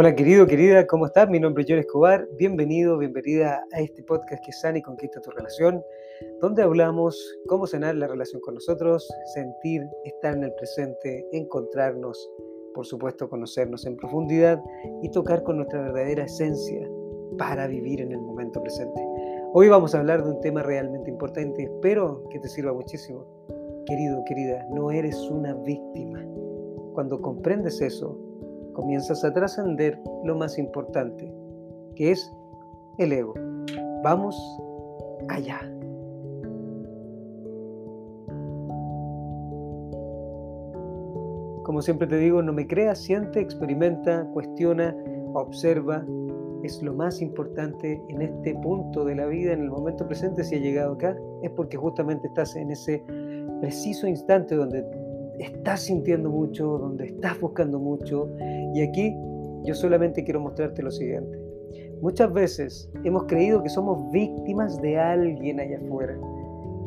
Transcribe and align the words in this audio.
Hola 0.00 0.14
querido, 0.14 0.46
querida, 0.46 0.86
¿cómo 0.86 1.06
estás? 1.06 1.28
Mi 1.28 1.40
nombre 1.40 1.64
es 1.64 1.68
John 1.68 1.80
Escobar. 1.80 2.28
Bienvenido, 2.38 2.98
bienvenida 2.98 3.66
a 3.72 3.80
este 3.80 4.00
podcast 4.04 4.40
que 4.46 4.52
sana 4.52 4.78
y 4.78 4.82
conquista 4.82 5.20
tu 5.20 5.32
relación, 5.32 5.82
donde 6.40 6.62
hablamos 6.62 7.20
cómo 7.48 7.66
sanar 7.66 7.96
la 7.96 8.06
relación 8.06 8.40
con 8.42 8.54
nosotros, 8.54 9.08
sentir, 9.34 9.82
estar 10.04 10.36
en 10.36 10.44
el 10.44 10.54
presente, 10.54 11.26
encontrarnos, 11.32 12.30
por 12.74 12.86
supuesto 12.86 13.28
conocernos 13.28 13.86
en 13.86 13.96
profundidad 13.96 14.62
y 15.02 15.10
tocar 15.10 15.42
con 15.42 15.56
nuestra 15.56 15.80
verdadera 15.80 16.26
esencia 16.26 16.88
para 17.36 17.66
vivir 17.66 18.00
en 18.00 18.12
el 18.12 18.20
momento 18.20 18.62
presente. 18.62 19.02
Hoy 19.52 19.66
vamos 19.68 19.96
a 19.96 19.98
hablar 19.98 20.22
de 20.22 20.30
un 20.30 20.40
tema 20.40 20.62
realmente 20.62 21.10
importante, 21.10 21.64
espero 21.64 22.22
que 22.30 22.38
te 22.38 22.48
sirva 22.48 22.72
muchísimo. 22.72 23.26
Querido, 23.84 24.22
querida, 24.28 24.64
no 24.70 24.92
eres 24.92 25.18
una 25.28 25.54
víctima. 25.54 26.24
Cuando 26.94 27.20
comprendes 27.20 27.80
eso, 27.80 28.27
comienzas 28.78 29.24
a 29.24 29.34
trascender 29.34 30.00
lo 30.22 30.36
más 30.36 30.56
importante, 30.56 31.34
que 31.96 32.12
es 32.12 32.32
el 32.98 33.12
ego. 33.12 33.34
Vamos 34.04 34.36
allá. 35.28 35.60
Como 41.64 41.82
siempre 41.82 42.06
te 42.06 42.18
digo, 42.18 42.40
no 42.40 42.52
me 42.52 42.68
creas, 42.68 43.00
siente, 43.00 43.40
experimenta, 43.40 44.24
cuestiona, 44.32 44.96
observa. 45.34 46.06
Es 46.62 46.80
lo 46.80 46.94
más 46.94 47.20
importante 47.20 48.00
en 48.08 48.22
este 48.22 48.54
punto 48.54 49.04
de 49.04 49.16
la 49.16 49.26
vida, 49.26 49.54
en 49.54 49.62
el 49.62 49.70
momento 49.70 50.06
presente, 50.06 50.44
si 50.44 50.54
ha 50.54 50.60
llegado 50.60 50.92
acá, 50.92 51.16
es 51.42 51.50
porque 51.50 51.76
justamente 51.76 52.28
estás 52.28 52.54
en 52.54 52.70
ese 52.70 53.04
preciso 53.60 54.06
instante 54.06 54.54
donde 54.54 54.84
estás 55.38 55.80
sintiendo 55.82 56.30
mucho, 56.30 56.78
donde 56.78 57.06
estás 57.06 57.40
buscando 57.40 57.78
mucho. 57.78 58.28
Y 58.74 58.82
aquí 58.82 59.14
yo 59.64 59.74
solamente 59.74 60.24
quiero 60.24 60.40
mostrarte 60.40 60.82
lo 60.82 60.90
siguiente. 60.90 61.38
Muchas 62.00 62.32
veces 62.32 62.90
hemos 63.04 63.24
creído 63.24 63.62
que 63.62 63.68
somos 63.68 64.10
víctimas 64.12 64.80
de 64.80 64.98
alguien 64.98 65.60
allá 65.60 65.78
afuera. 65.78 66.16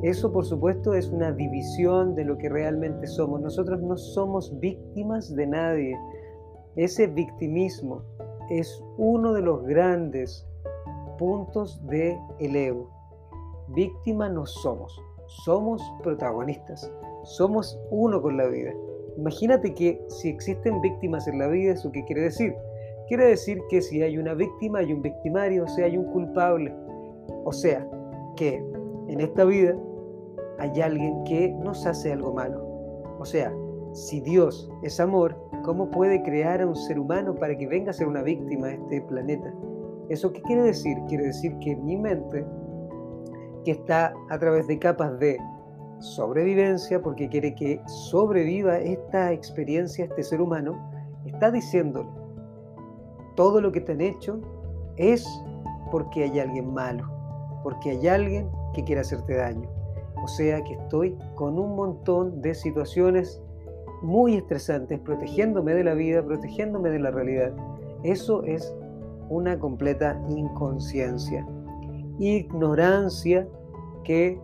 Eso 0.04 0.32
por 0.32 0.46
supuesto 0.46 0.94
es 0.94 1.10
una 1.10 1.32
división 1.32 2.16
de 2.16 2.26
lo 2.26 2.38
que 2.38 2.50
realmente 2.50 3.06
somos. 3.08 3.42
Nosotros 3.42 3.82
no 3.82 3.98
somos 3.98 4.58
víctimas 4.60 5.36
de 5.36 5.48
nadie. 5.48 5.98
Ese 6.76 7.08
victimismo 7.08 8.04
es 8.50 8.84
uno 8.98 9.34
de 9.34 9.42
los 9.42 9.64
grandes 9.66 10.48
puntos 11.20 11.86
del 11.88 12.18
el 12.40 12.56
ego. 12.56 12.90
Víctima 13.76 14.28
no 14.28 14.46
somos, 14.46 15.00
somos 15.44 15.82
protagonistas 16.04 16.92
somos 17.24 17.80
uno 17.90 18.22
con 18.22 18.38
la 18.38 18.48
vida. 18.48 18.74
Imagínate 19.18 19.74
que 19.74 20.04
si 20.08 20.30
existen 20.30 20.82
víctimas 20.82 21.28
en 21.28 21.40
la 21.40 21.48
vida, 21.48 21.74
¿eso 21.74 21.92
qué 21.92 22.04
quiere 22.06 22.24
decir? 22.24 22.56
Quiere 23.08 23.26
decir 23.26 23.60
que 23.70 23.82
si 23.82 24.02
hay 24.02 24.18
una 24.18 24.34
víctima, 24.34 24.80
hay 24.80 24.94
un 24.94 25.02
victimario, 25.02 25.66
o 25.66 25.68
sea, 25.68 25.86
hay 25.86 25.98
un 25.98 26.06
culpable. 26.12 26.74
O 27.44 27.52
sea, 27.52 27.88
que 28.36 28.64
en 29.08 29.20
esta 29.20 29.44
vida 29.44 29.76
hay 30.60 30.82
alguien 30.82 31.24
que 31.26 31.50
nos 31.50 31.86
hace 31.86 32.14
algo 32.14 32.34
malo. 32.34 32.64
O 33.20 33.26
sea, 33.26 33.54
si 33.94 34.22
Dios 34.22 34.72
es 34.84 35.00
amor, 35.00 35.36
¿cómo 35.64 35.92
puede 35.92 36.24
crear 36.24 36.62
a 36.62 36.68
un 36.68 36.76
ser 36.76 36.98
humano 36.98 37.36
para 37.36 37.58
que 37.58 37.68
venga 37.68 37.92
a 37.92 37.94
ser 37.94 38.08
una 38.08 38.24
víctima 38.24 38.68
de 38.68 38.76
este 38.76 39.02
planeta? 39.02 39.54
¿Eso 40.10 40.32
qué 40.32 40.42
quiere 40.42 40.64
decir? 40.64 40.98
Quiere 41.08 41.26
decir 41.26 41.58
que 41.60 41.76
mi 41.76 41.98
mente, 41.98 42.46
que 43.64 43.72
está 43.72 44.14
a 44.30 44.40
través 44.40 44.68
de 44.68 44.80
capas 44.80 45.20
de 45.20 45.38
sobrevivencia, 46.00 47.02
porque 47.02 47.30
quiere 47.30 47.54
que 47.56 47.82
sobreviva 47.88 48.78
esta 48.80 49.32
experiencia, 49.32 50.06
este 50.06 50.24
ser 50.24 50.42
humano, 50.42 50.92
está 51.26 51.52
diciéndole, 51.52 52.10
todo 53.36 53.62
lo 53.62 53.72
que 53.72 53.82
te 53.82 53.94
han 53.94 54.02
hecho 54.02 54.42
es 54.98 55.28
porque 55.92 56.24
hay 56.24 56.40
alguien 56.40 56.74
malo, 56.74 57.10
porque 57.64 57.92
hay 57.92 58.08
alguien 58.08 58.50
que 58.74 58.84
quiere 58.84 59.02
hacerte 59.02 59.36
daño. 59.36 59.70
O 60.24 60.28
sea 60.28 60.64
que 60.64 60.74
estoy 60.74 61.18
con 61.36 61.58
un 61.58 61.76
montón 61.76 62.42
de 62.42 62.54
situaciones 62.54 63.42
muy 64.02 64.36
estresantes, 64.36 65.00
protegiéndome 65.00 65.74
de 65.74 65.84
la 65.84 65.94
vida, 65.94 66.24
protegiéndome 66.24 66.90
de 66.90 67.00
la 67.00 67.12
realidad. 67.12 67.54
Eso 68.04 68.44
es 68.44 68.74
una 69.30 69.58
completa 69.60 70.20
inconsciencia, 70.30 71.48
ignorancia 72.20 73.48
que 74.04 74.40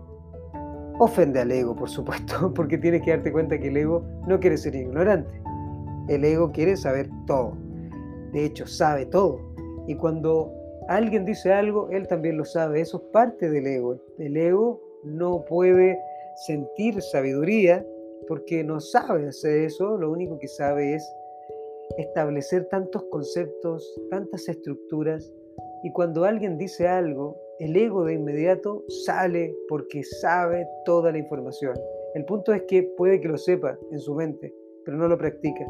ofende 0.99 1.39
al 1.39 1.51
ego, 1.51 1.75
por 1.75 1.89
supuesto, 1.89 2.53
porque 2.55 2.77
tienes 2.77 3.01
que 3.03 3.11
darte 3.11 3.31
cuenta 3.31 3.59
que 3.59 3.67
el 3.67 3.77
ego 3.77 4.03
no 4.27 4.39
quiere 4.39 4.57
ser 4.57 4.75
ignorante. 4.75 5.29
El 6.07 6.23
ego 6.23 6.51
quiere 6.51 6.77
saber 6.77 7.09
todo. 7.25 7.53
De 8.31 8.45
hecho, 8.45 8.65
sabe 8.65 9.05
todo. 9.05 9.39
Y 9.87 9.95
cuando 9.95 10.51
alguien 10.87 11.25
dice 11.25 11.51
algo, 11.53 11.89
él 11.89 12.07
también 12.07 12.37
lo 12.37 12.45
sabe. 12.45 12.81
Eso 12.81 12.97
es 12.97 13.03
parte 13.11 13.49
del 13.49 13.67
ego. 13.67 13.99
El 14.17 14.37
ego 14.37 14.81
no 15.03 15.43
puede 15.45 15.99
sentir 16.45 17.01
sabiduría 17.01 17.85
porque 18.27 18.63
no 18.63 18.79
sabe 18.79 19.27
hacer 19.27 19.59
eso. 19.59 19.97
Lo 19.97 20.11
único 20.11 20.39
que 20.39 20.47
sabe 20.47 20.95
es 20.95 21.13
establecer 21.97 22.65
tantos 22.65 23.03
conceptos, 23.09 24.01
tantas 24.09 24.47
estructuras. 24.47 25.31
Y 25.83 25.91
cuando 25.91 26.25
alguien 26.25 26.57
dice 26.57 26.87
algo, 26.87 27.37
el 27.59 27.75
ego 27.75 28.05
de 28.05 28.13
inmediato 28.13 28.83
sale 29.05 29.55
porque 29.67 30.03
sabe 30.03 30.67
toda 30.85 31.11
la 31.11 31.17
información. 31.17 31.75
El 32.13 32.25
punto 32.25 32.53
es 32.53 32.63
que 32.63 32.83
puede 32.83 33.19
que 33.19 33.27
lo 33.27 33.37
sepa 33.37 33.77
en 33.91 33.99
su 33.99 34.13
mente, 34.13 34.53
pero 34.85 34.97
no 34.97 35.07
lo 35.07 35.17
practica. 35.17 35.65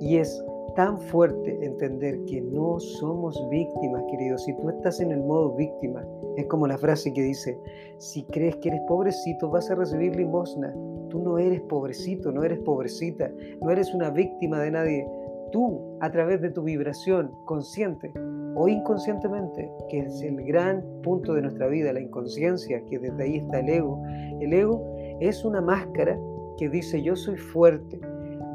Y 0.00 0.16
es 0.16 0.44
tan 0.76 1.00
fuerte 1.00 1.58
entender 1.62 2.18
que 2.26 2.40
no 2.40 2.78
somos 2.80 3.40
víctimas, 3.50 4.02
queridos. 4.10 4.44
Si 4.44 4.56
tú 4.56 4.68
estás 4.70 5.00
en 5.00 5.12
el 5.12 5.20
modo 5.20 5.54
víctima, 5.54 6.04
es 6.36 6.46
como 6.46 6.66
la 6.66 6.78
frase 6.78 7.12
que 7.12 7.22
dice, 7.22 7.58
si 7.98 8.24
crees 8.24 8.56
que 8.56 8.68
eres 8.68 8.80
pobrecito, 8.88 9.50
vas 9.50 9.70
a 9.70 9.76
recibir 9.76 10.16
limosna. 10.16 10.74
Tú 11.10 11.20
no 11.20 11.38
eres 11.38 11.60
pobrecito, 11.62 12.32
no 12.32 12.42
eres 12.42 12.58
pobrecita, 12.60 13.30
no 13.60 13.70
eres 13.70 13.94
una 13.94 14.10
víctima 14.10 14.60
de 14.60 14.70
nadie. 14.70 15.08
Tú, 15.52 15.96
a 16.00 16.10
través 16.10 16.40
de 16.40 16.50
tu 16.50 16.62
vibración 16.62 17.30
consciente, 17.44 18.12
o 18.56 18.68
inconscientemente, 18.68 19.70
que 19.88 20.00
es 20.00 20.22
el 20.22 20.42
gran 20.44 20.84
punto 21.02 21.34
de 21.34 21.42
nuestra 21.42 21.66
vida, 21.66 21.92
la 21.92 22.00
inconsciencia, 22.00 22.84
que 22.86 22.98
desde 22.98 23.22
ahí 23.22 23.36
está 23.36 23.60
el 23.60 23.68
ego. 23.68 24.02
El 24.40 24.52
ego 24.52 24.96
es 25.20 25.44
una 25.44 25.60
máscara 25.60 26.18
que 26.56 26.68
dice 26.68 27.02
yo 27.02 27.16
soy 27.16 27.36
fuerte, 27.36 28.00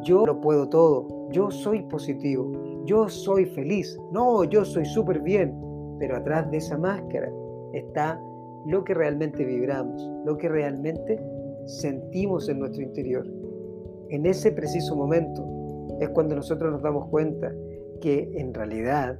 yo 0.03 0.25
lo 0.25 0.39
puedo 0.39 0.69
todo, 0.69 1.07
yo 1.31 1.51
soy 1.51 1.83
positivo, 1.83 2.51
yo 2.85 3.09
soy 3.09 3.45
feliz, 3.45 3.97
no, 4.11 4.43
yo 4.45 4.63
soy 4.63 4.85
súper 4.85 5.19
bien, 5.21 5.53
pero 5.99 6.15
atrás 6.15 6.49
de 6.49 6.57
esa 6.57 6.77
máscara 6.77 7.29
está 7.73 8.19
lo 8.65 8.83
que 8.83 8.93
realmente 8.93 9.43
vibramos, 9.43 10.09
lo 10.25 10.37
que 10.37 10.47
realmente 10.47 11.19
sentimos 11.65 12.49
en 12.49 12.59
nuestro 12.59 12.81
interior. 12.81 13.27
En 14.09 14.25
ese 14.25 14.51
preciso 14.51 14.95
momento 14.95 15.45
es 15.99 16.09
cuando 16.09 16.35
nosotros 16.35 16.71
nos 16.71 16.81
damos 16.81 17.07
cuenta 17.09 17.53
que 18.01 18.31
en 18.35 18.53
realidad 18.53 19.17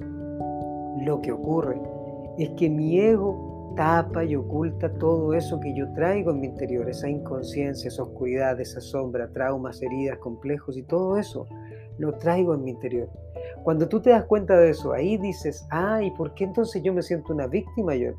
lo 0.98 1.20
que 1.20 1.32
ocurre 1.32 1.80
es 2.38 2.50
que 2.50 2.68
mi 2.68 2.98
ego 2.98 3.72
tapa 3.76 4.24
y 4.24 4.34
oculta 4.36 4.92
todo 4.94 5.34
eso 5.34 5.60
que 5.60 5.74
yo 5.74 5.92
traigo 5.92 6.32
en 6.32 6.40
mi 6.40 6.48
interior, 6.48 6.88
esa 6.88 7.08
inconsciencia, 7.08 7.88
esa 7.88 8.02
oscuridad, 8.02 8.60
esa 8.60 8.80
sombra, 8.80 9.30
traumas, 9.32 9.80
heridas, 9.82 10.18
complejos 10.18 10.76
y 10.76 10.82
todo 10.82 11.16
eso 11.16 11.46
lo 11.98 12.14
traigo 12.14 12.54
en 12.54 12.64
mi 12.64 12.70
interior. 12.70 13.08
Cuando 13.62 13.88
tú 13.88 14.00
te 14.00 14.10
das 14.10 14.24
cuenta 14.24 14.56
de 14.56 14.70
eso, 14.70 14.92
ahí 14.92 15.18
dices, 15.18 15.66
ah, 15.70 16.02
¿y 16.02 16.10
por 16.12 16.34
qué 16.34 16.44
entonces 16.44 16.82
yo 16.82 16.94
me 16.94 17.02
siento 17.02 17.32
una 17.32 17.46
víctima 17.46 17.94
yo? 17.94 18.12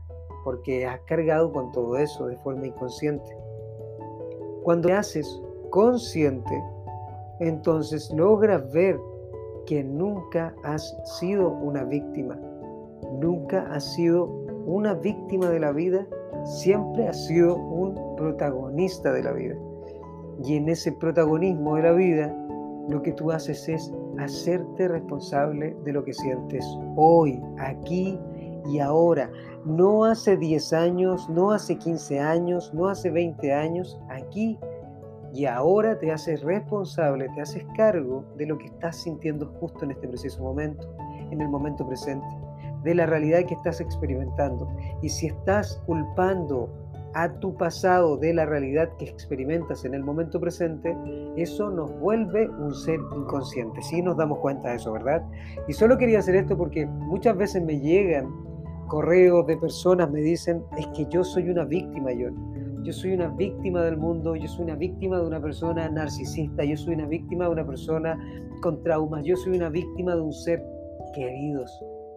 Porque 0.44 0.86
has 0.86 1.00
cargado 1.02 1.52
con 1.52 1.72
todo 1.72 1.98
eso 1.98 2.28
de 2.28 2.38
forma 2.38 2.68
inconsciente. 2.68 3.36
Cuando 4.64 4.88
te 4.88 4.94
haces 4.94 5.42
consciente, 5.72 6.64
entonces 7.40 8.12
logras 8.12 8.72
ver 8.72 9.00
que 9.66 9.84
nunca 9.84 10.54
has 10.64 10.96
sido 11.20 11.50
una 11.50 11.84
víctima, 11.84 12.40
nunca 13.20 13.68
has 13.72 13.94
sido 13.94 14.26
una 14.66 14.94
víctima 14.94 15.50
de 15.50 15.60
la 15.60 15.72
vida, 15.72 16.06
siempre 16.44 17.08
has 17.08 17.26
sido 17.26 17.56
un 17.56 18.16
protagonista 18.16 19.12
de 19.12 19.24
la 19.24 19.32
vida. 19.32 19.56
Y 20.44 20.56
en 20.56 20.70
ese 20.70 20.92
protagonismo 20.92 21.76
de 21.76 21.84
la 21.84 21.92
vida, 21.92 22.36
lo 22.90 23.02
que 23.02 23.12
tú 23.14 23.32
haces 23.32 23.68
es 23.70 23.94
hacerte 24.18 24.88
responsable 24.88 25.76
de 25.84 25.94
lo 25.94 26.04
que 26.04 26.14
sientes 26.14 26.66
hoy, 26.96 27.42
aquí 27.60 28.20
y 28.66 28.80
ahora. 28.80 29.30
No 29.66 30.06
hace 30.06 30.38
10 30.38 30.74
años, 30.74 31.30
no 31.30 31.52
hace 31.52 31.78
15 31.78 32.20
años, 32.20 32.74
no 32.74 32.88
hace 32.88 33.10
20 33.10 33.54
años, 33.54 34.00
aquí 34.10 34.60
y 35.34 35.46
ahora 35.46 35.98
te 35.98 36.12
haces 36.12 36.42
responsable, 36.42 37.30
te 37.36 37.42
haces 37.42 37.64
cargo 37.78 38.26
de 38.36 38.48
lo 38.48 38.58
que 38.58 38.66
estás 38.66 38.98
sintiendo 38.98 39.48
justo 39.60 39.86
en 39.86 39.92
este 39.92 40.08
preciso 40.08 40.44
momento, 40.44 40.94
en 41.32 41.40
el 41.40 41.48
momento 41.48 41.88
presente 41.88 42.26
de 42.84 42.96
la 42.96 43.06
realidad 43.06 43.46
que 43.46 43.54
estás 43.54 43.82
experimentando. 43.82 44.68
Y 45.02 45.10
si 45.10 45.28
estás 45.28 45.82
culpando 45.86 46.70
a 47.14 47.30
tu 47.40 47.56
pasado 47.56 48.18
de 48.18 48.34
la 48.34 48.46
realidad 48.46 48.90
que 48.98 49.06
experimentas 49.06 49.84
en 49.84 49.94
el 49.94 50.04
momento 50.04 50.40
presente, 50.40 50.96
eso 51.36 51.70
nos 51.70 51.92
vuelve 52.00 52.48
un 52.48 52.74
ser 52.74 53.00
inconsciente. 53.16 53.82
Sí 53.82 54.02
nos 54.02 54.18
damos 54.18 54.40
cuenta 54.40 54.70
de 54.70 54.76
eso, 54.78 54.94
¿verdad? 54.94 55.24
Y 55.68 55.74
solo 55.74 55.98
quería 55.98 56.20
hacer 56.20 56.36
esto 56.36 56.58
porque 56.58 56.86
muchas 56.86 57.36
veces 57.36 57.64
me 57.64 57.80
llegan 57.80 58.30
correos 58.88 59.46
de 59.48 59.58
personas, 59.58 60.10
me 60.12 60.22
dicen, 60.22 60.64
es 60.78 60.88
que 60.88 61.06
yo 61.10 61.24
soy 61.24 61.50
una 61.50 61.66
víctima, 61.66 62.12
yo. 62.12 62.30
Yo 62.84 62.92
soy 62.92 63.14
una 63.14 63.28
víctima 63.28 63.84
del 63.84 63.96
mundo, 63.96 64.36
yo 64.36 64.48
soy 64.48 64.66
una 64.66 64.76
víctima 64.76 65.20
de 65.20 65.28
una 65.28 65.40
persona 65.40 65.88
narcisista, 65.88 66.64
yo 66.64 66.76
soy 66.76 66.96
una 66.96 67.06
víctima 67.06 67.46
de 67.46 67.52
una 67.52 67.66
persona 67.66 68.18
con 68.62 68.82
traumas, 68.82 69.24
yo 69.24 69.36
soy 69.36 69.56
una 69.56 69.70
víctima 69.70 70.16
de 70.16 70.22
un 70.22 70.34
ser 70.34 70.64
queridos. 71.14 71.72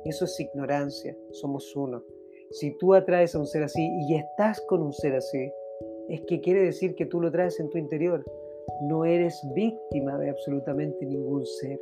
Eso 0.04 0.26
es 0.26 0.38
ignorancia, 0.38 1.16
somos 1.30 1.74
uno. 1.74 2.02
Si 2.50 2.70
tú 2.78 2.94
atraes 2.94 3.34
a 3.34 3.38
un 3.38 3.46
ser 3.46 3.62
así 3.62 3.88
y 4.06 4.16
estás 4.16 4.60
con 4.68 4.82
un 4.82 4.92
ser 4.92 5.14
así, 5.14 5.50
es 6.08 6.20
que 6.22 6.40
quiere 6.40 6.62
decir 6.62 6.94
que 6.94 7.06
tú 7.06 7.20
lo 7.20 7.30
traes 7.30 7.58
en 7.58 7.70
tu 7.70 7.78
interior. 7.78 8.24
No 8.82 9.04
eres 9.04 9.40
víctima 9.54 10.18
de 10.18 10.30
absolutamente 10.30 11.06
ningún 11.06 11.46
ser. 11.46 11.80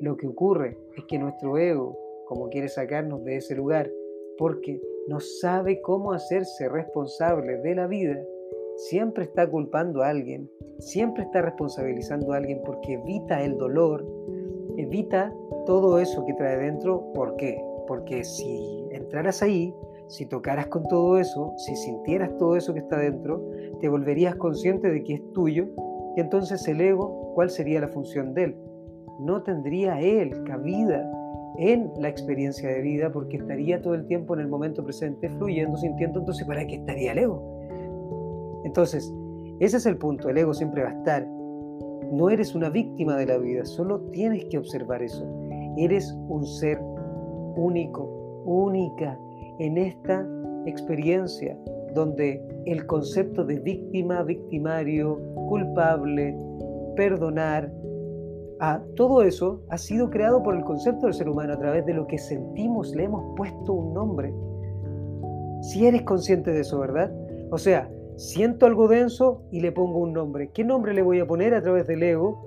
Lo 0.00 0.16
que 0.16 0.26
ocurre 0.26 0.76
es 0.96 1.04
que 1.06 1.18
nuestro 1.18 1.56
ego, 1.56 1.98
como 2.26 2.48
quiere 2.50 2.68
sacarnos 2.68 3.24
de 3.24 3.36
ese 3.36 3.54
lugar, 3.54 3.90
porque 4.36 4.80
no 5.08 5.20
sabe 5.20 5.80
cómo 5.80 6.12
hacerse 6.12 6.68
responsable 6.68 7.56
de 7.58 7.74
la 7.74 7.86
vida, 7.86 8.22
siempre 8.76 9.24
está 9.24 9.48
culpando 9.48 10.02
a 10.02 10.10
alguien, 10.10 10.50
siempre 10.78 11.22
está 11.22 11.42
responsabilizando 11.42 12.32
a 12.32 12.36
alguien 12.36 12.60
porque 12.64 12.94
evita 12.94 13.42
el 13.42 13.56
dolor, 13.56 14.06
evita 14.76 15.32
todo 15.66 15.98
eso 15.98 16.24
que 16.24 16.32
trae 16.32 16.56
dentro. 16.56 17.12
¿Por 17.12 17.36
qué? 17.36 17.62
Porque 17.86 18.24
si 18.24 18.88
entraras 18.90 19.42
ahí, 19.42 19.74
si 20.08 20.24
tocaras 20.26 20.68
con 20.68 20.84
todo 20.84 21.18
eso, 21.18 21.52
si 21.58 21.76
sintieras 21.76 22.36
todo 22.38 22.56
eso 22.56 22.72
que 22.72 22.80
está 22.80 22.98
dentro, 22.98 23.44
te 23.80 23.88
volverías 23.88 24.36
consciente 24.36 24.88
de 24.88 25.02
que 25.04 25.14
es 25.14 25.32
tuyo 25.32 25.66
y 26.16 26.20
entonces 26.20 26.66
el 26.66 26.80
ego, 26.80 27.32
¿cuál 27.34 27.50
sería 27.50 27.80
la 27.80 27.88
función 27.88 28.32
de 28.32 28.44
él? 28.44 28.56
No 29.20 29.42
tendría 29.42 30.00
él 30.00 30.42
cabida 30.44 31.10
en 31.58 31.92
la 31.98 32.08
experiencia 32.08 32.68
de 32.68 32.80
vida 32.80 33.10
porque 33.12 33.36
estaría 33.36 33.82
todo 33.82 33.94
el 33.94 34.06
tiempo 34.06 34.34
en 34.34 34.40
el 34.40 34.48
momento 34.48 34.84
presente, 34.84 35.28
fluyendo, 35.28 35.76
sintiendo, 35.76 36.20
entonces 36.20 36.46
¿para 36.46 36.66
qué 36.66 36.76
estaría 36.76 37.12
el 37.12 37.18
ego? 37.18 38.62
Entonces, 38.64 39.12
ese 39.60 39.76
es 39.76 39.86
el 39.86 39.98
punto, 39.98 40.28
el 40.28 40.38
ego 40.38 40.54
siempre 40.54 40.82
va 40.82 40.90
a 40.90 40.98
estar. 40.98 41.26
No 42.12 42.30
eres 42.30 42.54
una 42.54 42.70
víctima 42.70 43.16
de 43.16 43.26
la 43.26 43.38
vida, 43.38 43.64
solo 43.64 44.00
tienes 44.12 44.44
que 44.46 44.58
observar 44.58 45.02
eso. 45.02 45.24
Eres 45.76 46.16
un 46.28 46.44
ser 46.46 46.80
único, 47.56 48.04
única, 48.44 49.18
en 49.58 49.78
esta 49.78 50.26
experiencia 50.66 51.56
donde 51.94 52.42
el 52.66 52.86
concepto 52.86 53.44
de 53.44 53.58
víctima, 53.60 54.22
victimario, 54.22 55.18
culpable, 55.48 56.36
perdonar, 56.94 57.72
a 58.58 58.80
todo 58.94 59.22
eso 59.22 59.60
ha 59.68 59.76
sido 59.76 60.08
creado 60.08 60.42
por 60.42 60.54
el 60.56 60.64
concepto 60.64 61.06
del 61.06 61.14
ser 61.14 61.28
humano 61.28 61.52
a 61.52 61.58
través 61.58 61.84
de 61.84 61.92
lo 61.92 62.06
que 62.06 62.18
sentimos, 62.18 62.94
le 62.94 63.04
hemos 63.04 63.36
puesto 63.36 63.72
un 63.72 63.92
nombre. 63.92 64.32
Si 65.62 65.86
eres 65.86 66.02
consciente 66.02 66.52
de 66.52 66.60
eso, 66.60 66.78
¿verdad? 66.78 67.12
O 67.50 67.58
sea, 67.58 67.90
siento 68.16 68.66
algo 68.66 68.88
denso 68.88 69.42
y 69.50 69.60
le 69.60 69.72
pongo 69.72 69.98
un 69.98 70.12
nombre. 70.12 70.50
¿Qué 70.52 70.64
nombre 70.64 70.94
le 70.94 71.02
voy 71.02 71.20
a 71.20 71.26
poner 71.26 71.54
a 71.54 71.62
través 71.62 71.86
del 71.86 72.02
ego? 72.02 72.42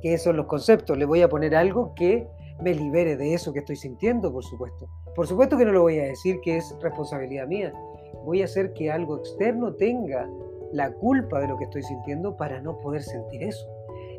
Que 0.00 0.16
son 0.18 0.36
los 0.36 0.46
conceptos. 0.46 0.96
Le 0.96 1.04
voy 1.04 1.22
a 1.22 1.28
poner 1.28 1.54
algo 1.54 1.94
que 1.94 2.26
me 2.60 2.74
libere 2.74 3.16
de 3.16 3.34
eso 3.34 3.52
que 3.52 3.60
estoy 3.60 3.76
sintiendo, 3.76 4.32
por 4.32 4.44
supuesto. 4.44 4.88
Por 5.14 5.26
supuesto 5.26 5.56
que 5.56 5.64
no 5.64 5.72
lo 5.72 5.82
voy 5.82 5.98
a 5.98 6.04
decir 6.04 6.40
que 6.40 6.56
es 6.56 6.74
responsabilidad 6.80 7.46
mía. 7.46 7.72
Voy 8.24 8.42
a 8.42 8.46
hacer 8.46 8.72
que 8.72 8.90
algo 8.90 9.18
externo 9.18 9.74
tenga 9.74 10.28
la 10.72 10.92
culpa 10.92 11.40
de 11.40 11.48
lo 11.48 11.56
que 11.56 11.64
estoy 11.64 11.82
sintiendo 11.82 12.36
para 12.36 12.60
no 12.60 12.78
poder 12.78 13.02
sentir 13.02 13.42
eso. 13.42 13.66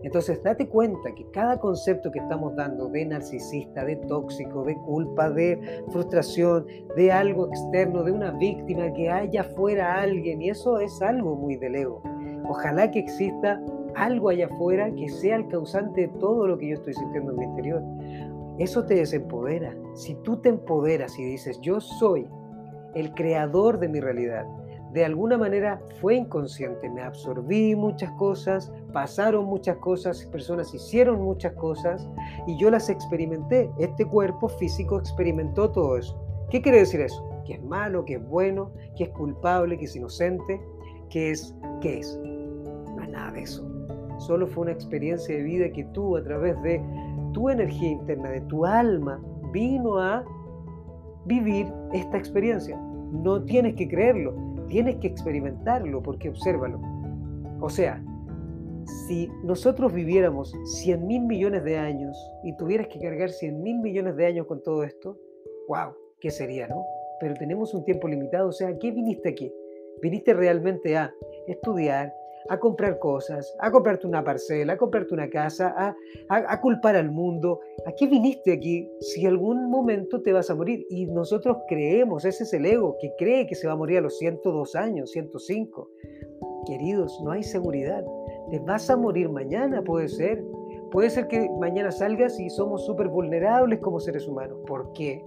Entonces, 0.03 0.41
date 0.43 0.67
cuenta 0.69 1.13
que 1.15 1.25
cada 1.31 1.59
concepto 1.59 2.11
que 2.11 2.19
estamos 2.19 2.55
dando 2.55 2.87
de 2.89 3.05
narcisista, 3.05 3.83
de 3.83 3.95
tóxico, 3.95 4.63
de 4.63 4.75
culpa, 4.75 5.31
de 5.31 5.83
frustración, 5.89 6.67
de 6.95 7.11
algo 7.11 7.47
externo, 7.47 8.03
de 8.03 8.11
una 8.11 8.31
víctima, 8.31 8.93
que 8.93 9.09
haya 9.09 9.43
fuera 9.43 9.99
alguien, 9.99 10.43
y 10.43 10.49
eso 10.49 10.79
es 10.79 11.01
algo 11.01 11.35
muy 11.35 11.55
del 11.55 11.75
ego. 11.75 12.03
Ojalá 12.47 12.91
que 12.91 12.99
exista 12.99 13.59
algo 13.95 14.29
allá 14.29 14.47
afuera 14.47 14.93
que 14.93 15.09
sea 15.09 15.37
el 15.37 15.47
causante 15.47 16.01
de 16.01 16.07
todo 16.19 16.47
lo 16.47 16.57
que 16.57 16.69
yo 16.69 16.73
estoy 16.75 16.93
sintiendo 16.93 17.31
en 17.31 17.37
mi 17.37 17.45
interior. 17.45 17.83
Eso 18.57 18.85
te 18.85 18.95
desempodera. 18.95 19.75
Si 19.93 20.15
tú 20.23 20.37
te 20.37 20.49
empoderas 20.49 21.17
y 21.19 21.25
dices, 21.25 21.59
yo 21.61 21.79
soy 21.79 22.27
el 22.93 23.13
creador 23.13 23.79
de 23.79 23.89
mi 23.89 23.99
realidad, 23.99 24.45
de 24.95 25.03
alguna 25.03 25.37
manera 25.37 25.81
fue 25.99 26.15
inconsciente, 26.15 26.89
me 26.89 27.01
absorbí 27.01 27.75
muchas 27.75 28.09
cosas, 28.11 28.71
pasaron 28.93 29.43
muchas 29.45 29.75
cosas, 29.77 30.25
personas 30.27 30.73
hicieron 30.73 31.21
muchas 31.21 31.51
cosas 31.55 32.07
y 32.47 32.57
yo 32.57 32.71
las 32.71 32.89
experimenté. 32.89 33.69
Este 33.77 34.05
cuerpo 34.05 34.47
físico 34.47 34.97
experimentó 34.97 35.69
todo 35.69 35.97
eso. 35.97 36.17
¿Qué 36.49 36.61
quiere 36.61 36.79
decir 36.79 37.01
eso? 37.01 37.27
Que 37.45 37.55
es 37.55 37.63
malo, 37.63 38.05
que 38.05 38.13
es 38.13 38.25
bueno, 38.25 38.71
que 38.95 39.03
es 39.03 39.09
culpable, 39.09 39.77
que 39.77 39.83
es 39.83 39.97
inocente, 39.97 40.61
que 41.09 41.31
es, 41.31 41.53
¿qué 41.81 41.99
es? 41.99 42.17
No 42.95 43.03
es 43.03 43.09
nada 43.09 43.33
de 43.33 43.41
eso. 43.41 43.74
Solo 44.17 44.47
fue 44.47 44.63
una 44.63 44.71
experiencia 44.71 45.35
de 45.35 45.43
vida 45.43 45.69
que 45.71 45.83
tú 45.85 46.17
a 46.17 46.23
través 46.23 46.61
de 46.61 46.81
tu 47.33 47.49
energía 47.49 47.91
interna, 47.91 48.29
de 48.29 48.41
tu 48.41 48.65
alma, 48.65 49.21
vino 49.51 49.97
a 49.97 50.23
vivir 51.25 51.67
esta 51.93 52.17
experiencia. 52.17 52.77
No 52.77 53.43
tienes 53.43 53.75
que 53.75 53.87
creerlo, 53.87 54.33
tienes 54.67 54.95
que 54.97 55.07
experimentarlo 55.07 56.01
porque 56.01 56.29
obsérvalo. 56.29 56.79
O 57.61 57.69
sea, 57.69 58.03
si 59.07 59.29
nosotros 59.43 59.93
viviéramos 59.93 60.53
100 60.63 61.07
mil 61.07 61.21
millones 61.21 61.63
de 61.63 61.77
años 61.77 62.17
y 62.43 62.55
tuvieras 62.57 62.87
que 62.87 62.99
cargar 62.99 63.29
100 63.29 63.61
mil 63.61 63.79
millones 63.79 64.15
de 64.15 64.25
años 64.25 64.45
con 64.47 64.61
todo 64.61 64.83
esto, 64.83 65.17
wow, 65.67 65.93
¿qué 66.19 66.29
sería, 66.29 66.67
no? 66.67 66.83
Pero 67.19 67.33
tenemos 67.35 67.73
un 67.73 67.83
tiempo 67.83 68.07
limitado, 68.07 68.49
o 68.49 68.51
sea, 68.51 68.77
¿qué 68.77 68.91
viniste 68.91 69.29
aquí? 69.29 69.51
Viniste 70.01 70.33
realmente 70.33 70.97
a 70.97 71.13
estudiar, 71.47 72.13
a 72.49 72.59
comprar 72.59 72.99
cosas, 72.99 73.55
a 73.59 73.71
comprarte 73.71 74.07
una 74.07 74.23
parcela, 74.23 74.73
a 74.73 74.77
comprarte 74.77 75.13
una 75.13 75.29
casa, 75.29 75.73
a, 75.77 75.95
a, 76.29 76.61
culpar 76.61 76.95
al 76.95 77.11
mundo. 77.11 77.59
¿A 77.85 77.91
qué 77.93 78.07
viniste 78.07 78.53
aquí 78.53 78.89
si 78.99 79.25
algún 79.25 79.69
momento 79.69 80.21
te 80.21 80.33
vas 80.33 80.49
a 80.49 80.55
morir? 80.55 80.85
Y 80.89 81.07
nosotros 81.07 81.57
creemos, 81.67 82.25
ese 82.25 82.43
es 82.43 82.53
el 82.53 82.65
ego, 82.65 82.97
que 82.99 83.11
cree 83.17 83.47
que 83.47 83.55
se 83.55 83.67
va 83.67 83.73
a 83.73 83.77
morir 83.77 83.99
a 83.99 84.01
los 84.01 84.17
102 84.17 84.75
años, 84.75 85.11
105. 85.11 85.89
Queridos, 86.67 87.19
no 87.23 87.31
hay 87.31 87.43
seguridad. 87.43 88.03
Te 88.51 88.59
vas 88.59 88.89
a 88.89 88.97
morir 88.97 89.29
mañana, 89.29 89.81
puede 89.81 90.07
ser. 90.07 90.43
Puede 90.91 91.09
ser 91.09 91.27
que 91.27 91.49
mañana 91.59 91.91
salgas 91.91 92.39
y 92.39 92.49
somos 92.49 92.85
súper 92.85 93.09
vulnerables 93.09 93.79
como 93.79 93.99
seres 93.99 94.27
humanos. 94.27 94.59
¿Por 94.65 94.93
qué? 94.93 95.23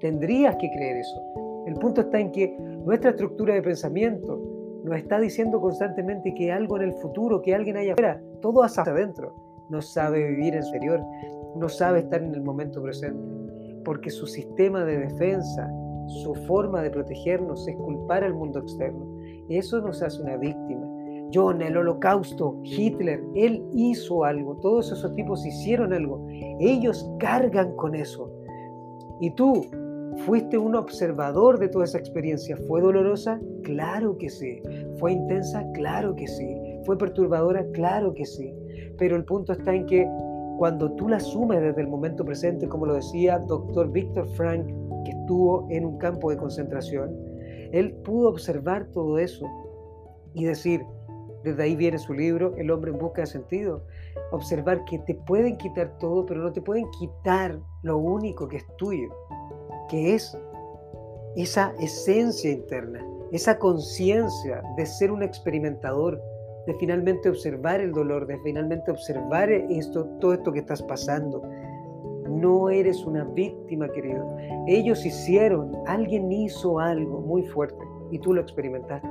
Tendrías 0.00 0.56
que 0.56 0.70
creer 0.70 0.96
eso. 0.96 1.20
El 1.66 1.74
punto 1.74 2.00
está 2.00 2.18
en 2.18 2.32
que 2.32 2.56
nuestra 2.58 3.10
estructura 3.10 3.54
de 3.54 3.62
pensamiento, 3.62 4.40
nos 4.84 4.96
está 4.96 5.20
diciendo 5.20 5.60
constantemente 5.60 6.34
que 6.34 6.52
algo 6.52 6.76
en 6.76 6.82
el 6.82 6.92
futuro, 6.94 7.42
que 7.42 7.54
alguien 7.54 7.76
allá 7.76 7.92
afuera, 7.92 8.20
todo 8.40 8.62
hacia 8.62 8.82
adentro, 8.82 9.34
no 9.68 9.80
sabe 9.80 10.28
vivir 10.28 10.54
en 10.54 10.60
exterior, 10.60 11.00
no 11.56 11.68
sabe 11.68 12.00
estar 12.00 12.22
en 12.22 12.34
el 12.34 12.42
momento 12.42 12.82
presente, 12.82 13.22
porque 13.84 14.10
su 14.10 14.26
sistema 14.26 14.84
de 14.84 14.98
defensa, 14.98 15.70
su 16.22 16.34
forma 16.46 16.82
de 16.82 16.90
protegernos 16.90 17.66
es 17.68 17.76
culpar 17.76 18.24
al 18.24 18.34
mundo 18.34 18.60
externo. 18.60 19.06
Eso 19.48 19.80
nos 19.80 20.02
hace 20.02 20.20
una 20.22 20.36
víctima. 20.36 20.86
John, 21.32 21.62
el 21.62 21.76
holocausto, 21.76 22.58
Hitler, 22.64 23.22
él 23.36 23.64
hizo 23.72 24.24
algo, 24.24 24.56
todos 24.56 24.90
esos 24.90 25.14
tipos 25.14 25.46
hicieron 25.46 25.92
algo. 25.92 26.26
Ellos 26.58 27.08
cargan 27.20 27.76
con 27.76 27.94
eso. 27.94 28.28
Y 29.20 29.30
tú, 29.32 29.64
¿Fuiste 30.18 30.58
un 30.58 30.74
observador 30.74 31.58
de 31.58 31.68
toda 31.68 31.84
esa 31.84 31.98
experiencia? 31.98 32.56
¿Fue 32.68 32.80
dolorosa? 32.80 33.40
Claro 33.62 34.18
que 34.18 34.28
sí. 34.28 34.60
¿Fue 34.98 35.12
intensa? 35.12 35.64
Claro 35.72 36.14
que 36.14 36.26
sí. 36.26 36.56
¿Fue 36.84 36.98
perturbadora? 36.98 37.64
Claro 37.72 38.12
que 38.12 38.26
sí. 38.26 38.52
Pero 38.98 39.16
el 39.16 39.24
punto 39.24 39.52
está 39.52 39.74
en 39.74 39.86
que 39.86 40.06
cuando 40.58 40.92
tú 40.92 41.08
la 41.08 41.16
asumes 41.16 41.62
desde 41.62 41.80
el 41.80 41.88
momento 41.88 42.24
presente, 42.24 42.68
como 42.68 42.86
lo 42.86 42.94
decía 42.94 43.38
doctor 43.38 43.90
Víctor 43.90 44.28
Frank, 44.34 44.66
que 45.04 45.12
estuvo 45.12 45.66
en 45.70 45.86
un 45.86 45.98
campo 45.98 46.30
de 46.30 46.36
concentración, 46.36 47.16
él 47.72 47.94
pudo 48.04 48.28
observar 48.28 48.86
todo 48.92 49.18
eso 49.18 49.46
y 50.34 50.44
decir, 50.44 50.82
desde 51.44 51.62
ahí 51.62 51.76
viene 51.76 51.98
su 51.98 52.12
libro, 52.12 52.54
El 52.56 52.70
hombre 52.70 52.90
en 52.90 52.98
busca 52.98 53.22
de 53.22 53.26
sentido, 53.26 53.84
observar 54.32 54.84
que 54.84 54.98
te 54.98 55.14
pueden 55.14 55.56
quitar 55.56 55.96
todo, 55.98 56.26
pero 56.26 56.42
no 56.42 56.52
te 56.52 56.60
pueden 56.60 56.90
quitar 56.98 57.58
lo 57.82 57.96
único 57.96 58.48
que 58.48 58.58
es 58.58 58.66
tuyo 58.76 59.08
que 59.90 60.14
es 60.14 60.38
esa 61.36 61.74
esencia 61.80 62.50
interna, 62.50 63.04
esa 63.32 63.58
conciencia 63.58 64.62
de 64.76 64.86
ser 64.86 65.10
un 65.10 65.22
experimentador, 65.22 66.20
de 66.66 66.74
finalmente 66.74 67.28
observar 67.28 67.80
el 67.80 67.92
dolor, 67.92 68.26
de 68.26 68.38
finalmente 68.38 68.90
observar 68.90 69.50
esto, 69.50 70.04
todo 70.20 70.34
esto 70.34 70.52
que 70.52 70.60
estás 70.60 70.82
pasando. 70.82 71.42
No 72.28 72.70
eres 72.70 73.04
una 73.04 73.24
víctima, 73.24 73.88
querido. 73.88 74.36
Ellos 74.68 75.04
hicieron, 75.04 75.72
alguien 75.86 76.30
hizo 76.30 76.78
algo 76.78 77.20
muy 77.20 77.42
fuerte 77.42 77.84
y 78.10 78.18
tú 78.18 78.32
lo 78.32 78.40
experimentaste. 78.40 79.08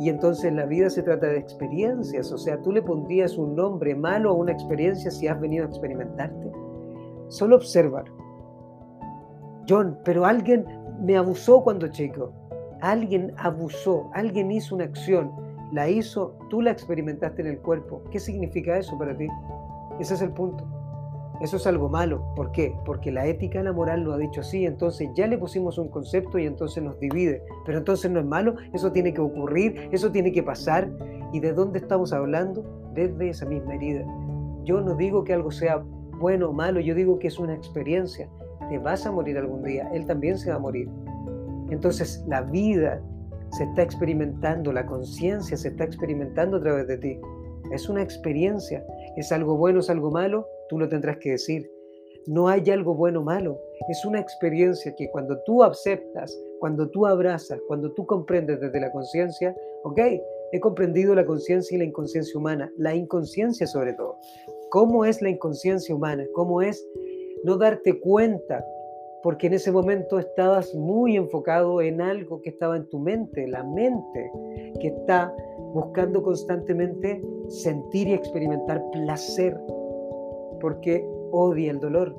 Y 0.00 0.08
entonces 0.08 0.52
la 0.52 0.66
vida 0.66 0.90
se 0.90 1.02
trata 1.02 1.28
de 1.28 1.38
experiencias, 1.38 2.32
o 2.32 2.38
sea, 2.38 2.60
tú 2.62 2.72
le 2.72 2.82
pondrías 2.82 3.36
un 3.38 3.54
nombre 3.54 3.94
malo 3.94 4.30
a 4.30 4.34
una 4.34 4.50
experiencia 4.50 5.10
si 5.10 5.28
has 5.28 5.40
venido 5.40 5.64
a 5.64 5.68
experimentarte. 5.68 6.50
Solo 7.28 7.56
obsérvalo. 7.56 8.12
John, 9.68 9.98
pero 10.04 10.24
alguien 10.24 10.64
me 11.00 11.16
abusó 11.16 11.62
cuando 11.62 11.88
chico. 11.88 12.32
Alguien 12.80 13.32
abusó, 13.36 14.10
alguien 14.12 14.50
hizo 14.50 14.74
una 14.74 14.84
acción, 14.84 15.30
la 15.72 15.88
hizo, 15.88 16.36
tú 16.50 16.60
la 16.60 16.72
experimentaste 16.72 17.42
en 17.42 17.48
el 17.48 17.58
cuerpo. 17.58 18.02
¿Qué 18.10 18.18
significa 18.18 18.76
eso 18.76 18.98
para 18.98 19.16
ti? 19.16 19.28
Ese 20.00 20.14
es 20.14 20.22
el 20.22 20.30
punto. 20.30 20.64
Eso 21.40 21.56
es 21.56 21.66
algo 21.66 21.88
malo. 21.88 22.22
¿Por 22.36 22.52
qué? 22.52 22.74
Porque 22.84 23.10
la 23.10 23.26
ética, 23.26 23.62
la 23.62 23.72
moral 23.72 24.02
lo 24.02 24.12
ha 24.12 24.18
dicho 24.18 24.42
así, 24.42 24.64
entonces 24.64 25.08
ya 25.14 25.26
le 25.26 25.38
pusimos 25.38 25.78
un 25.78 25.88
concepto 25.88 26.38
y 26.38 26.46
entonces 26.46 26.82
nos 26.82 26.98
divide. 27.00 27.42
Pero 27.64 27.78
entonces 27.78 28.10
no 28.10 28.20
es 28.20 28.26
malo, 28.26 28.54
eso 28.72 28.92
tiene 28.92 29.12
que 29.12 29.20
ocurrir, 29.20 29.88
eso 29.92 30.12
tiene 30.12 30.30
que 30.32 30.42
pasar. 30.42 30.90
¿Y 31.32 31.40
de 31.40 31.52
dónde 31.52 31.78
estamos 31.78 32.12
hablando? 32.12 32.64
Desde 32.94 33.30
esa 33.30 33.46
misma 33.46 33.74
herida. 33.74 34.04
Yo 34.64 34.80
no 34.80 34.94
digo 34.94 35.24
que 35.24 35.32
algo 35.32 35.50
sea 35.50 35.82
bueno 36.18 36.50
o 36.50 36.52
malo, 36.52 36.78
yo 36.78 36.94
digo 36.94 37.18
que 37.18 37.26
es 37.28 37.38
una 37.38 37.54
experiencia. 37.54 38.28
Vas 38.78 39.06
a 39.06 39.12
morir 39.12 39.38
algún 39.38 39.62
día, 39.62 39.88
él 39.92 40.06
también 40.06 40.38
se 40.38 40.50
va 40.50 40.56
a 40.56 40.60
morir. 40.60 40.88
Entonces 41.70 42.24
la 42.26 42.42
vida 42.42 43.00
se 43.52 43.64
está 43.64 43.82
experimentando, 43.82 44.72
la 44.72 44.86
conciencia 44.86 45.56
se 45.56 45.68
está 45.68 45.84
experimentando 45.84 46.56
a 46.56 46.60
través 46.60 46.86
de 46.86 46.98
ti. 46.98 47.20
Es 47.72 47.88
una 47.88 48.02
experiencia. 48.02 48.84
¿Es 49.16 49.32
algo 49.32 49.56
bueno, 49.56 49.80
es 49.80 49.90
algo 49.90 50.10
malo? 50.10 50.46
Tú 50.68 50.78
lo 50.78 50.88
tendrás 50.88 51.18
que 51.18 51.32
decir. 51.32 51.70
No 52.26 52.48
hay 52.48 52.68
algo 52.70 52.94
bueno 52.94 53.20
o 53.20 53.24
malo. 53.24 53.58
Es 53.88 54.04
una 54.04 54.20
experiencia 54.20 54.94
que 54.94 55.10
cuando 55.10 55.38
tú 55.44 55.62
aceptas, 55.62 56.38
cuando 56.60 56.88
tú 56.88 57.06
abrazas, 57.06 57.58
cuando 57.66 57.92
tú 57.92 58.06
comprendes 58.06 58.60
desde 58.60 58.80
la 58.80 58.92
conciencia, 58.92 59.54
ok, 59.84 59.98
he 60.52 60.60
comprendido 60.60 61.14
la 61.14 61.24
conciencia 61.24 61.74
y 61.74 61.78
la 61.78 61.84
inconsciencia 61.84 62.38
humana, 62.38 62.70
la 62.76 62.94
inconsciencia 62.94 63.66
sobre 63.66 63.94
todo. 63.94 64.16
¿Cómo 64.70 65.04
es 65.04 65.20
la 65.20 65.30
inconsciencia 65.30 65.94
humana? 65.94 66.24
¿Cómo 66.34 66.62
es 66.62 66.86
no 67.44 67.56
darte 67.56 68.00
cuenta? 68.00 68.64
Porque 69.22 69.46
en 69.46 69.54
ese 69.54 69.70
momento 69.70 70.18
estabas 70.18 70.74
muy 70.74 71.16
enfocado 71.16 71.80
en 71.80 72.00
algo 72.00 72.40
que 72.42 72.50
estaba 72.50 72.76
en 72.76 72.88
tu 72.88 72.98
mente, 72.98 73.46
la 73.46 73.62
mente 73.62 74.32
que 74.80 74.88
está 74.88 75.32
buscando 75.72 76.22
constantemente 76.22 77.22
sentir 77.48 78.08
y 78.08 78.14
experimentar 78.14 78.82
placer, 78.90 79.56
porque 80.60 81.06
odia 81.30 81.70
el 81.70 81.78
dolor, 81.78 82.16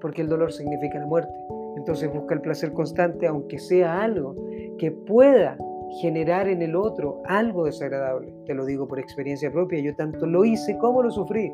porque 0.00 0.22
el 0.22 0.28
dolor 0.28 0.52
significa 0.52 0.98
la 0.98 1.06
muerte. 1.06 1.32
Entonces 1.76 2.12
busca 2.12 2.34
el 2.34 2.40
placer 2.40 2.72
constante, 2.72 3.26
aunque 3.26 3.58
sea 3.58 4.02
algo 4.02 4.34
que 4.78 4.90
pueda 4.90 5.56
generar 6.00 6.48
en 6.48 6.62
el 6.62 6.76
otro 6.76 7.20
algo 7.26 7.64
desagradable. 7.64 8.32
Te 8.46 8.54
lo 8.54 8.64
digo 8.64 8.86
por 8.86 8.98
experiencia 8.98 9.50
propia, 9.50 9.80
yo 9.80 9.94
tanto 9.96 10.26
lo 10.26 10.44
hice 10.44 10.76
como 10.78 11.02
lo 11.02 11.10
sufrí. 11.10 11.52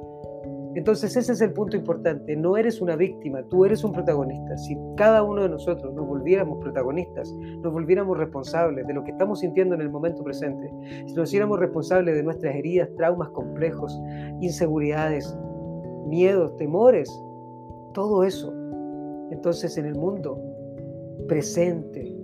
Entonces 0.77 1.17
ese 1.17 1.33
es 1.33 1.41
el 1.41 1.55
punto 1.55 1.75
importante, 1.75 2.37
no 2.37 2.59
eres 2.59 2.83
una 2.83 2.97
víctima, 2.97 3.43
tú 3.49 3.65
eres 3.65 3.83
un 3.83 3.93
protagonista. 3.93 4.59
Si 4.59 4.77
cada 4.95 5.23
uno 5.23 5.41
de 5.41 5.49
nosotros 5.49 5.95
nos 5.95 6.07
volviéramos 6.07 6.59
protagonistas, 6.59 7.33
nos 7.63 7.73
volviéramos 7.73 8.19
responsables 8.19 8.87
de 8.87 8.93
lo 8.93 9.03
que 9.03 9.13
estamos 9.13 9.41
sintiendo 9.41 9.75
en 9.75 9.81
el 9.81 9.89
momento 9.89 10.23
presente, 10.23 10.71
si 11.07 11.15
nos 11.15 11.31
hiciéramos 11.31 11.59
responsables 11.61 12.15
de 12.15 12.23
nuestras 12.23 12.55
heridas, 12.55 12.91
traumas 12.95 13.31
complejos, 13.31 13.99
inseguridades, 14.43 15.35
miedos, 16.09 16.55
temores, 16.57 17.09
todo 17.95 18.23
eso, 18.23 18.53
entonces 19.31 19.79
en 19.79 19.87
el 19.87 19.95
mundo 19.95 20.39
presente 21.27 22.16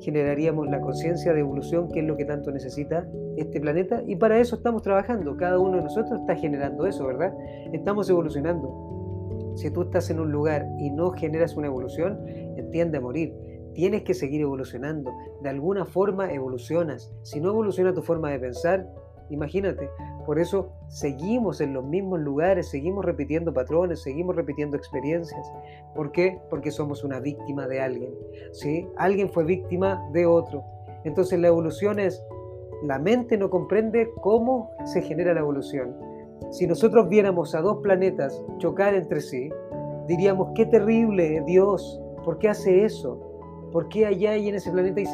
generaríamos 0.00 0.68
la 0.68 0.80
conciencia 0.80 1.32
de 1.32 1.40
evolución, 1.40 1.88
que 1.88 2.00
es 2.00 2.06
lo 2.06 2.16
que 2.16 2.24
tanto 2.24 2.50
necesita 2.50 3.06
este 3.36 3.60
planeta, 3.60 4.02
y 4.06 4.16
para 4.16 4.38
eso 4.38 4.56
estamos 4.56 4.82
trabajando. 4.82 5.36
Cada 5.36 5.58
uno 5.58 5.78
de 5.78 5.84
nosotros 5.84 6.20
está 6.20 6.36
generando 6.36 6.86
eso, 6.86 7.06
¿verdad? 7.06 7.34
Estamos 7.72 8.08
evolucionando. 8.10 9.52
Si 9.56 9.70
tú 9.70 9.82
estás 9.82 10.10
en 10.10 10.20
un 10.20 10.30
lugar 10.30 10.66
y 10.78 10.90
no 10.90 11.10
generas 11.10 11.56
una 11.56 11.66
evolución, 11.66 12.18
entiende 12.56 12.98
a 12.98 13.00
morir. 13.00 13.34
Tienes 13.74 14.02
que 14.02 14.14
seguir 14.14 14.40
evolucionando. 14.40 15.10
De 15.42 15.48
alguna 15.48 15.84
forma 15.84 16.32
evolucionas. 16.32 17.12
Si 17.22 17.40
no 17.40 17.50
evoluciona 17.50 17.92
tu 17.92 18.02
forma 18.02 18.30
de 18.30 18.38
pensar, 18.38 18.88
imagínate, 19.30 19.88
por 20.28 20.38
eso 20.38 20.72
seguimos 20.88 21.62
en 21.62 21.72
los 21.72 21.86
mismos 21.86 22.20
lugares, 22.20 22.68
seguimos 22.68 23.02
repitiendo 23.02 23.54
patrones, 23.54 24.02
seguimos 24.02 24.36
repitiendo 24.36 24.76
experiencias. 24.76 25.50
¿Por 25.94 26.12
qué? 26.12 26.38
Porque 26.50 26.70
somos 26.70 27.02
una 27.02 27.18
víctima 27.18 27.66
de 27.66 27.80
alguien. 27.80 28.14
¿sí? 28.52 28.86
Alguien 28.98 29.30
fue 29.30 29.44
víctima 29.44 30.06
de 30.12 30.26
otro. 30.26 30.62
Entonces 31.04 31.38
la 31.38 31.48
evolución 31.48 31.98
es, 31.98 32.22
la 32.82 32.98
mente 32.98 33.38
no 33.38 33.48
comprende 33.48 34.10
cómo 34.20 34.70
se 34.84 35.00
genera 35.00 35.32
la 35.32 35.40
evolución. 35.40 35.96
Si 36.50 36.66
nosotros 36.66 37.08
viéramos 37.08 37.54
a 37.54 37.62
dos 37.62 37.78
planetas 37.78 38.38
chocar 38.58 38.92
entre 38.94 39.22
sí, 39.22 39.48
diríamos, 40.08 40.50
qué 40.54 40.66
terrible 40.66 41.42
Dios, 41.46 42.02
¿por 42.22 42.38
qué 42.38 42.50
hace 42.50 42.84
eso? 42.84 43.27
¿Por 43.72 43.88
qué 43.88 44.06
allá 44.06 44.36
y 44.36 44.48
en 44.48 44.54
ese 44.54 44.70
planeta 44.70 45.00
hay 45.00 45.06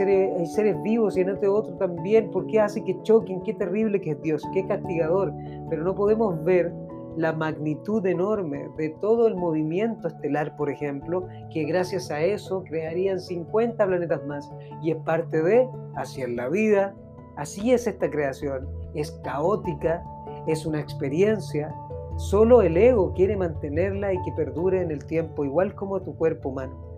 seres, 0.47 0.83
vivos 0.83 1.17
y 1.17 1.23
en 1.23 1.31
este 1.31 1.49
otro 1.49 1.75
también? 1.75 2.31
¿Por 2.31 2.47
qué 2.47 2.61
hace 2.61 2.85
que 2.85 3.01
choquen? 3.03 3.43
Qué 3.43 3.55
terrible 3.55 4.01
que 4.01 4.13
es 4.13 4.23
Dios, 4.23 4.43
qué 4.53 4.65
castigador. 4.67 5.33
Pero 5.69 5.83
no 5.83 5.95
podemos 5.95 6.43
ver 6.45 6.73
la 7.17 7.33
magnitud 7.33 8.05
enorme 8.07 8.69
de 8.77 8.91
todo 9.01 9.27
el 9.27 9.37
movimiento 9.37 10.09
estelar, 10.09 10.57
por 10.57 10.71
ejemplo, 10.71 11.27
que 11.53 11.65
gracias 11.65 12.11
a 12.11 12.21
eso 12.21 12.65
crearían 12.65 13.21
50 13.21 13.85
planetas 13.87 14.25
más. 14.27 14.51
Y 14.83 14.93
es 14.93 14.97
parte 14.99 15.43
de, 15.43 15.69
así 15.97 16.25
la 16.27 16.49
vida, 16.49 16.95
así 17.37 17.73
es 17.73 17.87
esta 17.89 18.09
creación. 18.09 18.69
Es 18.95 19.11
caótica, 19.25 20.05
es 20.47 20.65
una 20.65 20.81
experiencia. 20.81 21.75
Solo 22.17 22.63
el 22.63 22.77
ego 22.77 23.13
quiere 23.15 23.37
mantenerla 23.37 24.13
y 24.13 24.23
que 24.23 24.31
perdure 24.33 24.81
en 24.81 24.93
el 24.93 25.05
tiempo, 25.05 25.45
igual 25.45 25.75
como 25.75 26.01
tu 26.03 26.17
cuerpo 26.17 26.51
humano. 26.51 26.94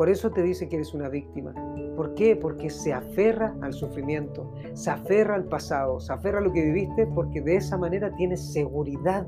Por 0.00 0.08
eso 0.08 0.30
te 0.30 0.42
dice 0.42 0.66
que 0.66 0.76
eres 0.76 0.94
una 0.94 1.10
víctima. 1.10 1.52
¿Por 1.94 2.14
qué? 2.14 2.34
Porque 2.34 2.70
se 2.70 2.90
aferra 2.90 3.54
al 3.60 3.74
sufrimiento, 3.74 4.50
se 4.72 4.88
aferra 4.88 5.34
al 5.34 5.44
pasado, 5.44 6.00
se 6.00 6.10
aferra 6.10 6.38
a 6.38 6.40
lo 6.40 6.54
que 6.54 6.64
viviste 6.64 7.06
porque 7.08 7.42
de 7.42 7.56
esa 7.56 7.76
manera 7.76 8.10
tienes 8.16 8.50
seguridad, 8.50 9.26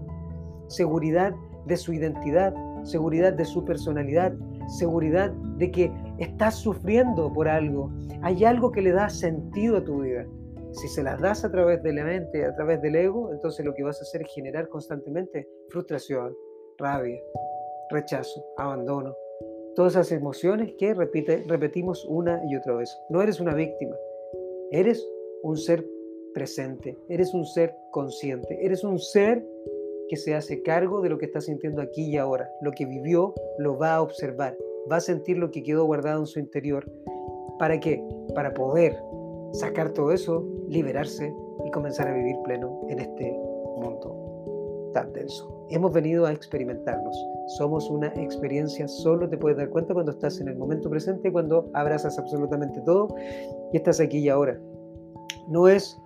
seguridad 0.69 1.35
de 1.67 1.77
su 1.77 1.93
identidad, 1.93 2.55
seguridad 2.85 3.35
de 3.35 3.45
su 3.45 3.67
personalidad, 3.67 4.33
seguridad 4.79 5.31
de 5.59 5.71
que 5.71 5.93
estás 6.17 6.55
sufriendo 6.55 7.31
por 7.31 7.49
algo. 7.49 7.91
Hay 8.23 8.43
algo 8.47 8.73
que 8.73 8.81
le 8.81 8.93
da 8.93 9.11
sentido 9.11 9.77
a 9.77 9.85
tu 9.85 10.01
vida. 10.01 10.25
Si 10.71 10.89
se 10.89 11.03
las 11.03 11.21
das 11.21 11.45
a 11.45 11.51
través 11.51 11.83
de 11.83 11.93
la 11.93 12.05
mente, 12.05 12.47
a 12.47 12.55
través 12.55 12.81
del 12.81 12.97
ego, 12.97 13.31
entonces 13.31 13.67
lo 13.67 13.75
que 13.75 13.85
vas 13.85 13.99
a 13.99 14.05
hacer 14.05 14.23
es 14.23 14.33
generar 14.35 14.71
constantemente 14.71 15.47
frustración, 15.69 16.35
rabia, 16.79 17.21
rechazo, 17.91 18.43
abandono, 18.57 19.15
todas 19.75 19.93
esas 19.93 20.13
emociones 20.13 20.75
que 20.79 20.95
repite, 20.95 21.45
repetimos 21.47 22.05
una 22.09 22.43
y 22.49 22.57
otra 22.57 22.75
vez. 22.75 22.97
No 23.09 23.23
eres 23.23 23.41
una 23.41 23.55
víctima, 23.55 23.97
eres 24.71 25.07
un 25.43 25.57
ser 25.57 25.85
presente, 26.35 26.97
eres 27.09 27.35
un 27.35 27.45
ser 27.47 27.75
consciente, 27.91 28.65
eres 28.65 28.85
un 28.85 28.99
ser 28.99 29.45
que 30.09 30.17
se 30.17 30.35
hace 30.35 30.63
cargo 30.63 31.01
de 31.01 31.09
lo 31.09 31.19
que 31.19 31.27
está 31.27 31.41
sintiendo 31.41 31.81
aquí 31.81 32.05
y 32.05 32.17
ahora. 32.17 32.51
Lo 32.61 32.73
que 32.73 32.87
vivió 32.87 33.35
lo 33.59 33.79
va 33.79 33.95
a 33.95 34.03
observar, 34.03 34.57
va 34.91 34.97
a 34.97 35.01
sentir 35.01 35.39
lo 35.39 35.51
que 35.51 35.63
quedó 35.63 35.85
guardado 35.85 36.21
en 36.21 36.27
su 36.27 36.39
interior. 36.39 36.85
¿Para 37.59 37.81
qué? 37.81 38.03
Para 38.35 38.53
poder 38.53 38.97
sacar 39.53 39.91
todo 39.93 40.13
eso, 40.13 40.47
liberarse 40.69 41.33
y 41.65 41.71
comenzar 41.71 42.09
a 42.09 42.15
vivir 42.15 42.37
pleno 42.45 42.87
en 42.89 42.99
este 43.01 43.31
mundo 43.77 44.91
tan 44.93 45.13
denso. 45.13 45.62
Hemos 45.73 45.93
venido 45.93 46.27
a 46.27 46.33
experimentarnos 46.33 47.17
somos 47.47 47.91
una 47.91 48.09
experiencia, 48.09 48.89
solo 48.89 49.29
te 49.29 49.37
puedes 49.37 49.59
dar 49.59 49.69
cuenta 49.69 49.95
cuando 49.95 50.13
estás 50.13 50.41
en 50.41 50.49
el 50.49 50.57
momento 50.57 50.89
presente, 50.89 51.33
cuando 51.33 51.71
abrazas 51.75 52.19
absolutamente 52.19 52.81
todo 52.83 53.09
y 53.73 53.77
estás 53.77 54.01
aquí 54.01 54.19
y 54.19 54.29
ahora. 54.29 54.59
No 55.49 55.69
es 55.69 56.01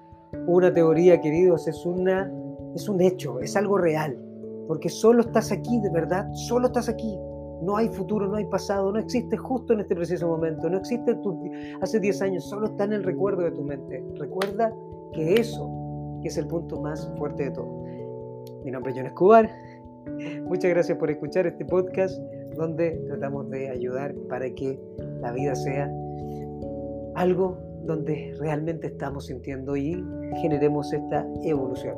una 0.46 0.72
teoría, 0.72 1.20
queridos, 1.20 1.68
es, 1.68 1.84
una, 1.84 2.32
es 2.74 2.88
un 2.88 3.00
hecho, 3.00 3.40
es 3.40 3.56
algo 3.56 3.78
real, 3.78 4.18
porque 4.66 4.88
solo 4.88 5.20
estás 5.20 5.52
aquí, 5.52 5.80
de 5.80 5.90
verdad, 5.90 6.26
solo 6.32 6.66
estás 6.66 6.88
aquí. 6.88 7.16
No 7.62 7.76
hay 7.76 7.88
futuro, 7.88 8.28
no 8.28 8.36
hay 8.36 8.44
pasado, 8.44 8.92
no 8.92 8.98
existe 8.98 9.36
justo 9.36 9.72
en 9.72 9.80
este 9.80 9.94
preciso 9.94 10.26
momento, 10.26 10.68
no 10.68 10.78
existe 10.78 11.14
tu, 11.16 11.50
hace 11.80 12.00
10 12.00 12.22
años, 12.22 12.44
solo 12.44 12.66
está 12.66 12.84
en 12.84 12.92
el 12.92 13.02
recuerdo 13.02 13.42
de 13.42 13.52
tu 13.52 13.62
mente. 13.62 14.04
Recuerda 14.16 14.72
que 15.12 15.34
eso 15.34 15.70
que 16.20 16.28
es 16.28 16.36
el 16.36 16.46
punto 16.46 16.80
más 16.80 17.10
fuerte 17.18 17.44
de 17.44 17.50
todo. 17.52 17.84
Mi 18.66 18.72
nombre 18.72 18.90
es 18.90 18.98
John 18.98 19.06
Escobar, 19.06 19.48
Muchas 20.42 20.70
gracias 20.72 20.98
por 20.98 21.08
escuchar 21.08 21.46
este 21.46 21.64
podcast 21.64 22.18
donde 22.56 23.00
tratamos 23.06 23.48
de 23.48 23.70
ayudar 23.70 24.12
para 24.28 24.50
que 24.50 24.76
la 25.20 25.30
vida 25.30 25.54
sea 25.54 25.88
algo 27.14 27.58
donde 27.84 28.34
realmente 28.40 28.88
estamos 28.88 29.26
sintiendo 29.26 29.76
y 29.76 30.04
generemos 30.42 30.92
esta 30.92 31.24
evolución, 31.44 31.96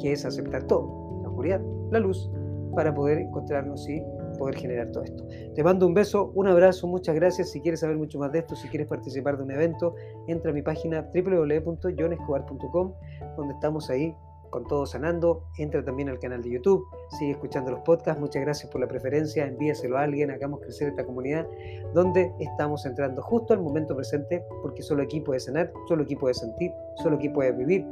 que 0.00 0.12
es 0.12 0.24
aceptar 0.24 0.62
todo, 0.68 1.20
la 1.24 1.30
oscuridad, 1.30 1.60
la 1.90 1.98
luz, 1.98 2.30
para 2.76 2.94
poder 2.94 3.18
encontrarnos 3.18 3.88
y 3.88 4.00
poder 4.38 4.54
generar 4.54 4.92
todo 4.92 5.02
esto. 5.02 5.26
Te 5.56 5.64
mando 5.64 5.84
un 5.84 5.94
beso, 5.94 6.30
un 6.36 6.46
abrazo, 6.46 6.86
muchas 6.86 7.16
gracias. 7.16 7.50
Si 7.50 7.60
quieres 7.60 7.80
saber 7.80 7.96
mucho 7.96 8.20
más 8.20 8.30
de 8.30 8.38
esto, 8.38 8.54
si 8.54 8.68
quieres 8.68 8.86
participar 8.86 9.36
de 9.36 9.42
un 9.42 9.50
evento, 9.50 9.96
entra 10.28 10.52
a 10.52 10.54
mi 10.54 10.62
página 10.62 11.10
www.jonescobar.com, 11.12 12.92
donde 13.36 13.54
estamos 13.54 13.90
ahí 13.90 14.14
con 14.54 14.64
todo 14.68 14.86
sanando. 14.86 15.42
Entra 15.58 15.84
también 15.84 16.08
al 16.08 16.20
canal 16.20 16.40
de 16.40 16.50
YouTube, 16.50 16.86
sigue 17.18 17.32
escuchando 17.32 17.72
los 17.72 17.80
podcasts. 17.80 18.20
Muchas 18.20 18.40
gracias 18.40 18.70
por 18.70 18.80
la 18.80 18.86
preferencia, 18.86 19.44
envíaselo 19.46 19.98
a 19.98 20.02
alguien, 20.02 20.30
hagamos 20.30 20.60
crecer 20.60 20.88
esta 20.88 21.04
comunidad, 21.04 21.44
donde 21.92 22.32
estamos 22.38 22.86
entrando 22.86 23.20
justo 23.20 23.52
al 23.52 23.60
momento 23.60 23.96
presente, 23.96 24.44
porque 24.62 24.82
solo 24.82 25.02
aquí 25.02 25.20
puedes 25.20 25.46
sanar, 25.46 25.72
solo 25.88 26.04
aquí 26.04 26.14
puedes 26.14 26.38
sentir, 26.38 26.70
solo 27.02 27.16
aquí 27.16 27.28
puedes 27.28 27.56
vivir 27.56 27.84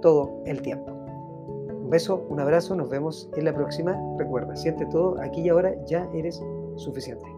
todo 0.00 0.40
el 0.46 0.62
tiempo. 0.62 0.90
Un 0.90 1.90
beso, 1.90 2.26
un 2.30 2.40
abrazo, 2.40 2.74
nos 2.74 2.88
vemos 2.88 3.28
en 3.36 3.44
la 3.44 3.54
próxima. 3.54 3.94
Recuerda, 4.16 4.56
siente 4.56 4.86
todo, 4.86 5.20
aquí 5.20 5.42
y 5.42 5.50
ahora 5.50 5.74
ya 5.84 6.08
eres 6.14 6.42
suficiente. 6.76 7.35